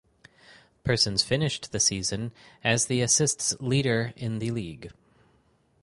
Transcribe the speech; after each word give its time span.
Persons 0.83 1.21
finished 1.21 1.71
the 1.71 1.79
season 1.79 2.31
as 2.63 2.87
the 2.87 3.01
assists 3.01 3.53
leader 3.59 4.13
in 4.17 4.39
the 4.39 4.49
league. 4.49 4.91